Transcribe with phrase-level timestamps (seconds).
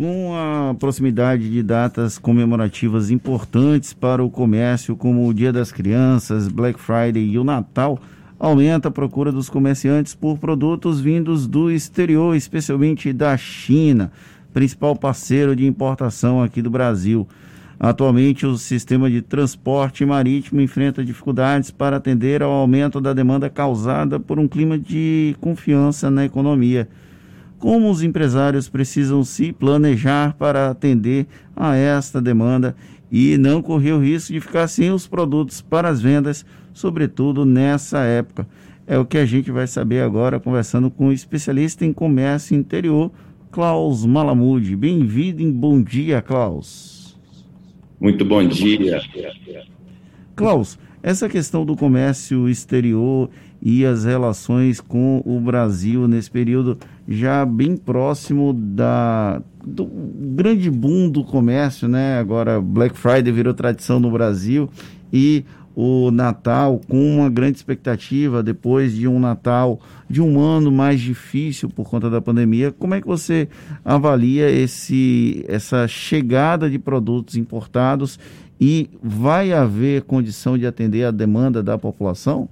[0.00, 6.48] com a proximidade de datas comemorativas importantes para o comércio, como o Dia das Crianças,
[6.48, 8.00] Black Friday e o Natal,
[8.38, 14.10] aumenta a procura dos comerciantes por produtos vindos do exterior, especialmente da China,
[14.54, 17.28] principal parceiro de importação aqui do Brasil.
[17.78, 24.18] Atualmente, o sistema de transporte marítimo enfrenta dificuldades para atender ao aumento da demanda causada
[24.18, 26.88] por um clima de confiança na economia
[27.60, 32.74] como os empresários precisam se planejar para atender a esta demanda
[33.12, 38.00] e não correr o risco de ficar sem os produtos para as vendas, sobretudo nessa
[38.00, 38.48] época.
[38.86, 43.12] É o que a gente vai saber agora conversando com o especialista em comércio interior,
[43.52, 44.74] Klaus Malamude.
[44.74, 47.18] Bem-vindo e bom dia, Klaus.
[48.00, 49.02] Muito bom dia.
[50.34, 53.28] Klaus, essa questão do comércio exterior
[53.62, 61.10] e as relações com o Brasil nesse período já bem próximo da do grande boom
[61.10, 62.18] do comércio, né?
[62.18, 64.70] Agora Black Friday virou tradição no Brasil
[65.12, 71.00] e o Natal com uma grande expectativa depois de um Natal de um ano mais
[71.00, 72.72] difícil por conta da pandemia.
[72.72, 73.48] Como é que você
[73.84, 78.18] avalia esse essa chegada de produtos importados
[78.60, 82.48] e vai haver condição de atender a demanda da população?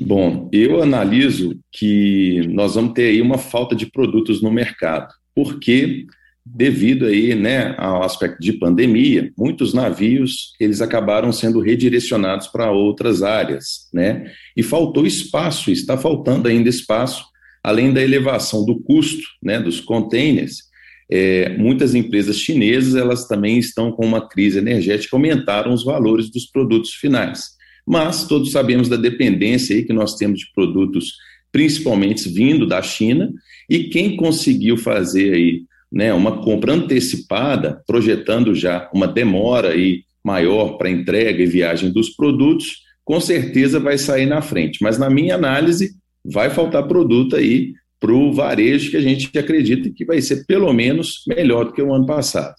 [0.00, 6.06] Bom, eu analiso que nós vamos ter aí uma falta de produtos no mercado, porque
[6.46, 13.22] devido aí, né, ao aspecto de pandemia, muitos navios eles acabaram sendo redirecionados para outras
[13.22, 14.30] áreas, né?
[14.56, 17.24] E faltou espaço, está faltando ainda espaço,
[17.62, 20.68] além da elevação do custo, né, dos containers.
[21.10, 26.46] É, muitas empresas chinesas elas também estão com uma crise energética, aumentaram os valores dos
[26.46, 27.57] produtos finais
[27.88, 31.14] mas todos sabemos da dependência aí que nós temos de produtos,
[31.50, 33.32] principalmente vindo da China,
[33.68, 40.76] e quem conseguiu fazer aí né, uma compra antecipada, projetando já uma demora aí maior
[40.76, 44.82] para entrega e viagem dos produtos, com certeza vai sair na frente.
[44.82, 49.90] Mas na minha análise, vai faltar produto aí para o varejo que a gente acredita
[49.90, 52.54] que vai ser pelo menos melhor do que o ano passado.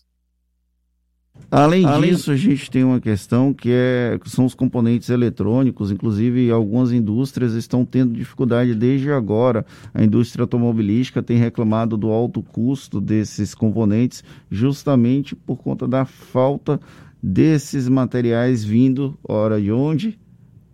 [1.51, 5.91] Além, Além disso, a gente tem uma questão que, é, que são os componentes eletrônicos,
[5.91, 9.65] inclusive algumas indústrias estão tendo dificuldade desde agora.
[9.91, 16.79] A indústria automobilística tem reclamado do alto custo desses componentes, justamente por conta da falta
[17.21, 20.19] desses materiais vindo, ora de onde?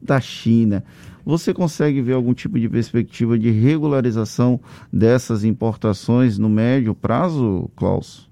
[0.02, 0.84] Da China.
[1.26, 4.60] Você consegue ver algum tipo de perspectiva de regularização
[4.92, 8.30] dessas importações no médio prazo, Klaus?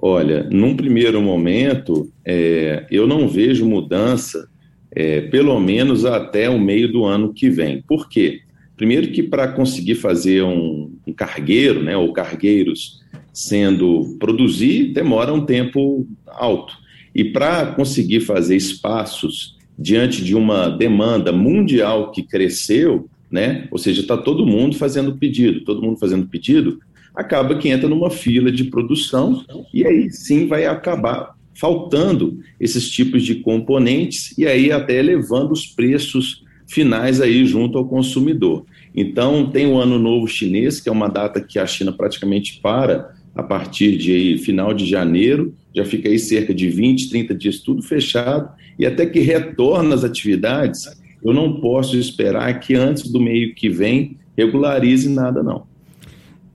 [0.00, 4.48] Olha, num primeiro momento, é, eu não vejo mudança,
[4.90, 7.82] é, pelo menos até o meio do ano que vem.
[7.82, 8.40] Por quê?
[8.76, 13.00] Primeiro que para conseguir fazer um, um cargueiro, né, ou cargueiros
[13.32, 16.74] sendo produzir, demora um tempo alto.
[17.14, 24.02] E para conseguir fazer espaços diante de uma demanda mundial que cresceu, né, ou seja,
[24.02, 26.78] está todo mundo fazendo pedido, todo mundo fazendo pedido,
[27.16, 33.22] acaba que entra numa fila de produção e aí sim vai acabar faltando esses tipos
[33.22, 38.66] de componentes e aí até elevando os preços finais aí junto ao consumidor.
[38.94, 43.14] Então tem o Ano Novo Chinês, que é uma data que a China praticamente para
[43.34, 47.60] a partir de aí, final de janeiro, já fica aí cerca de 20, 30 dias
[47.60, 50.86] tudo fechado e até que retorna as atividades,
[51.22, 55.75] eu não posso esperar que antes do meio que vem regularize nada não.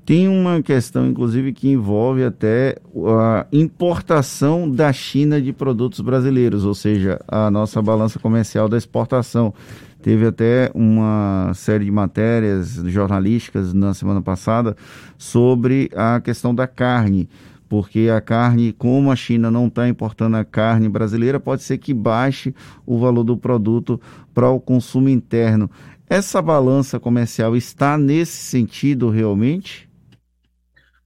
[0.04, 6.74] Tem uma questão, inclusive, que envolve até a importação da China de produtos brasileiros, ou
[6.74, 9.54] seja, a nossa balança comercial da exportação.
[10.02, 14.76] Teve até uma série de matérias jornalísticas na semana passada
[15.20, 17.30] sobre a questão da carne,
[17.70, 21.94] porque a carne, como a China não está importando a carne brasileira, pode ser que
[21.94, 22.56] baixe
[22.88, 24.02] o valor do produto
[24.34, 25.70] para o consumo interno.
[26.10, 29.91] Essa balança comercial está nesse sentido realmente?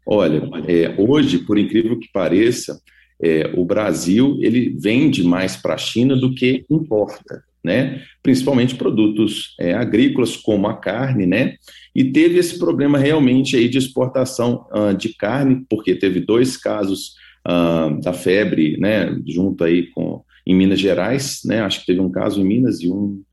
[0.06, 2.80] Olha, é, hoje, por incrível que pareça,
[3.22, 8.04] é, o Brasil ele vende mais para a China do que importa, né?
[8.22, 11.56] Principalmente produtos é, agrícolas como a carne, né?
[11.96, 17.14] E teve esse problema realmente aí de exportação uh, de carne, porque teve dois casos
[17.48, 19.18] uh, da febre, né?
[19.26, 21.62] Junto aí com em Minas Gerais, né?
[21.62, 23.24] Acho que teve um caso em Minas e um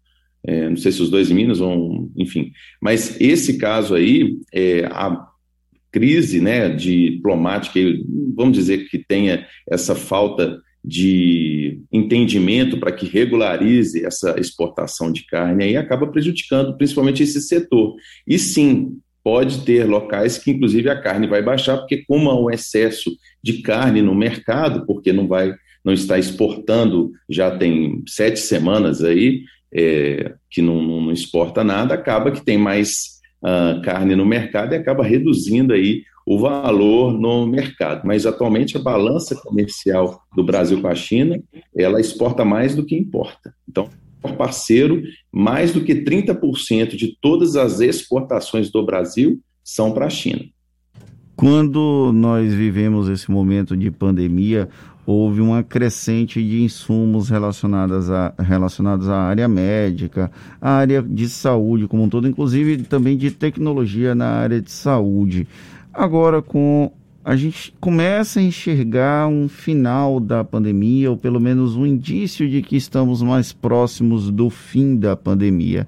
[0.44, 2.52] é, não sei se os dois em Minas ou enfim.
[2.80, 5.28] Mas esse caso aí, é, a
[5.92, 7.78] crise né, diplomática,
[8.34, 15.64] vamos dizer que tenha essa falta de entendimento para que regularize essa exportação de carne,
[15.64, 17.94] aí acaba prejudicando principalmente esse setor.
[18.26, 22.50] E sim, pode ter locais que, inclusive, a carne vai baixar, porque como há um
[22.50, 23.12] excesso
[23.42, 25.54] de carne no mercado, porque não vai,
[25.84, 29.42] não está exportando, já tem sete semanas aí,
[29.72, 34.72] é, que não, não, não, exporta nada, acaba que tem mais uh, carne no mercado
[34.72, 38.06] e acaba reduzindo aí o valor no mercado.
[38.06, 41.42] Mas atualmente a balança comercial do Brasil com a China,
[41.76, 43.54] ela exporta mais do que importa.
[43.68, 43.88] Então,
[44.36, 45.02] parceiro,
[45.32, 50.44] mais do que 30% de todas as exportações do Brasil são para a China.
[51.34, 54.68] Quando nós vivemos esse momento de pandemia,
[55.06, 61.86] houve uma crescente de insumos relacionados, a, relacionados à área médica, à área de saúde
[61.86, 65.46] como um todo, inclusive também de tecnologia na área de saúde.
[65.92, 66.90] Agora, com
[67.24, 72.62] a gente começa a enxergar um final da pandemia, ou pelo menos um indício de
[72.62, 75.86] que estamos mais próximos do fim da pandemia.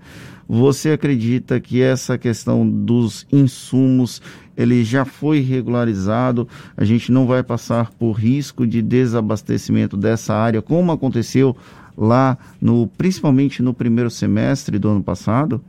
[0.49, 4.22] Você acredita que essa questão dos insumos
[4.56, 6.49] ele já foi regularizado?
[6.77, 11.56] A gente não vai passar por risco de desabastecimento dessa área, como aconteceu
[11.97, 15.62] lá no, principalmente no primeiro semestre do ano passado?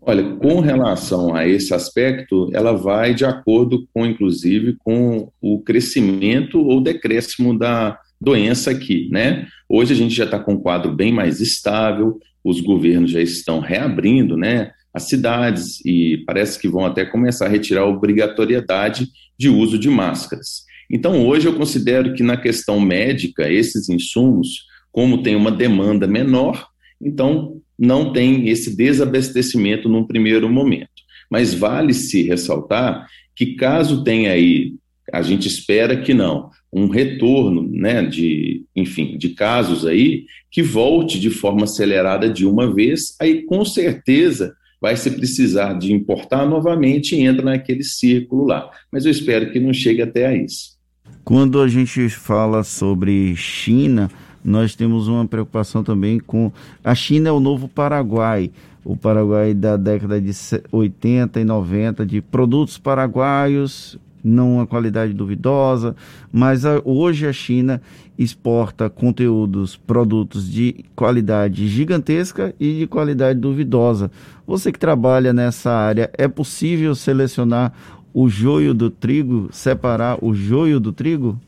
[0.00, 6.60] Olha, com relação a esse aspecto, ela vai de acordo com, inclusive, com o crescimento
[6.60, 9.46] ou decréscimo da doença aqui, né?
[9.68, 13.60] Hoje a gente já está com um quadro bem mais estável, os governos já estão
[13.60, 14.70] reabrindo, né?
[14.98, 19.06] As cidades e parece que vão até começar a retirar a obrigatoriedade
[19.38, 20.64] de uso de máscaras.
[20.90, 26.66] Então, hoje eu considero que na questão médica, esses insumos, como tem uma demanda menor,
[27.00, 30.90] então não tem esse desabastecimento num primeiro momento.
[31.30, 33.06] Mas vale-se ressaltar
[33.36, 34.74] que caso tenha aí,
[35.12, 41.20] a gente espera que não, um retorno, né, de, enfim, de casos aí que volte
[41.20, 47.14] de forma acelerada de uma vez, aí com certeza vai se precisar de importar novamente
[47.14, 48.70] e entra naquele círculo lá.
[48.90, 50.78] Mas eu espero que não chegue até a isso.
[51.24, 54.10] Quando a gente fala sobre China,
[54.44, 56.52] nós temos uma preocupação também com.
[56.82, 58.50] A China é o novo Paraguai.
[58.84, 60.30] O Paraguai da década de
[60.72, 65.94] 80 e 90, de produtos paraguaios, não uma qualidade duvidosa,
[66.32, 67.80] mas a, hoje a China
[68.18, 74.10] exporta conteúdos, produtos de qualidade gigantesca e de qualidade duvidosa.
[74.46, 77.72] Você que trabalha nessa área, é possível selecionar
[78.12, 81.40] o joio do trigo, separar o joio do trigo?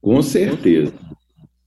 [0.00, 0.94] Com certeza.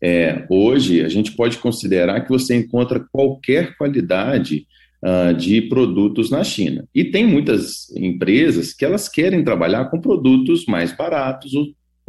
[0.02, 4.66] É, hoje, a gente pode considerar que você encontra qualquer qualidade
[5.04, 6.88] uh, de produtos na China.
[6.94, 11.52] E tem muitas empresas que elas querem trabalhar com produtos mais baratos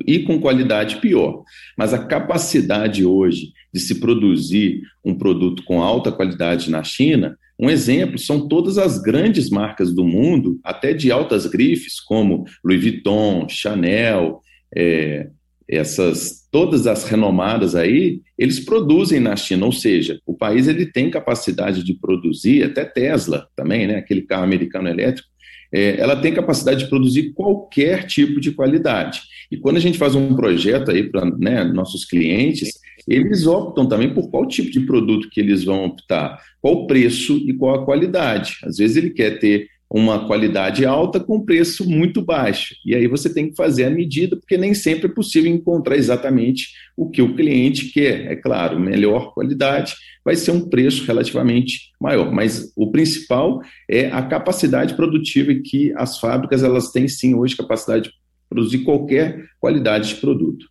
[0.07, 1.43] e com qualidade pior.
[1.77, 7.69] Mas a capacidade hoje de se produzir um produto com alta qualidade na China, um
[7.69, 13.47] exemplo são todas as grandes marcas do mundo, até de altas grifes, como Louis Vuitton,
[13.49, 14.41] Chanel,
[14.75, 15.29] é,
[15.71, 21.11] essas todas as renomadas aí, eles produzem na China, ou seja, o país ele tem
[21.11, 25.29] capacidade de produzir, até Tesla também, né, aquele carro americano elétrico,
[25.73, 29.23] é, ela tem capacidade de produzir qualquer tipo de qualidade.
[29.51, 32.73] E quando a gente faz um projeto aí para né, nossos clientes,
[33.07, 37.37] eles optam também por qual tipo de produto que eles vão optar, qual o preço
[37.37, 38.57] e qual a qualidade.
[38.65, 42.75] Às vezes ele quer ter uma qualidade alta com preço muito baixo.
[42.87, 46.69] E aí você tem que fazer a medida, porque nem sempre é possível encontrar exatamente
[46.97, 48.31] o que o cliente quer.
[48.31, 49.95] É claro, melhor qualidade
[50.25, 56.19] vai ser um preço relativamente maior, mas o principal é a capacidade produtiva que as
[56.19, 58.11] fábricas elas têm sim hoje capacidade de
[58.49, 60.67] produzir qualquer qualidade de produto.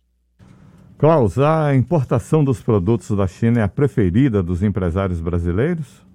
[0.96, 6.09] Klaus, a importação dos produtos da China é a preferida dos empresários brasileiros?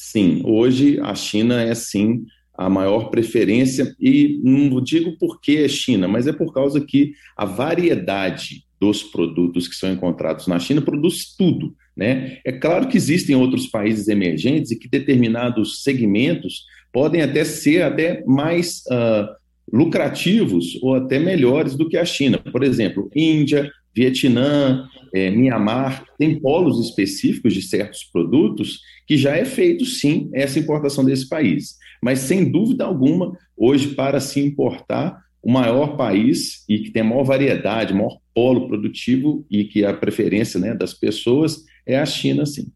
[0.00, 2.24] Sim, hoje a China é sim
[2.56, 7.44] a maior preferência, e não digo porque é China, mas é por causa que a
[7.44, 11.74] variedade dos produtos que são encontrados na China produz tudo.
[11.96, 12.38] Né?
[12.44, 16.62] É claro que existem outros países emergentes e que determinados segmentos
[16.92, 19.28] podem até ser até mais uh,
[19.72, 22.38] lucrativos ou até melhores do que a China.
[22.38, 29.44] Por exemplo, Índia, Vietnã, é, Mianmar, tem polos específicos de certos produtos que já é
[29.44, 31.76] feito, sim, essa importação desse país.
[32.02, 37.04] Mas, sem dúvida alguma, hoje, para se importar, o maior país e que tem a
[37.04, 42.44] maior variedade, maior polo produtivo e que a preferência né, das pessoas é a China,
[42.44, 42.70] sim.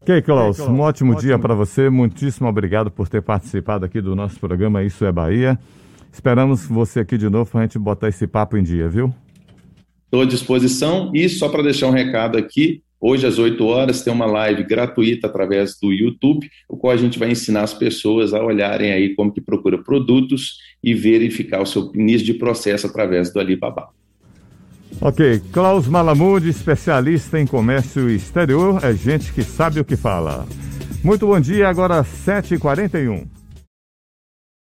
[0.00, 1.16] Ok, Klaus, um ótimo, ótimo.
[1.16, 1.90] dia para você.
[1.90, 5.58] Muitíssimo obrigado por ter participado aqui do nosso programa Isso é Bahia.
[6.12, 9.12] Esperamos você aqui de novo para a gente botar esse papo em dia, viu?
[10.08, 14.12] Estou à disposição e só para deixar um recado aqui, Hoje, às 8 horas, tem
[14.12, 18.42] uma live gratuita através do YouTube, o qual a gente vai ensinar as pessoas a
[18.42, 23.38] olharem aí como que procura produtos e verificar o seu início de processo através do
[23.38, 23.88] Alibaba.
[25.00, 30.44] Ok, Klaus Malamude, especialista em comércio exterior, é gente que sabe o que fala.
[31.04, 33.37] Muito bom dia, agora 7h41.